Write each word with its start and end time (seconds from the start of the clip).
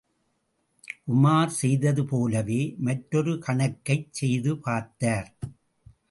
உமார் 1.07 1.51
செய்தது 1.51 2.03
போலவே, 2.05 2.75
மற்றொரு 2.79 3.33
கணக்கைச் 3.47 4.09
செய்து 4.11 4.57
பார்த்தார். 4.57 5.29